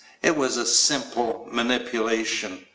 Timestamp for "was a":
0.35-0.65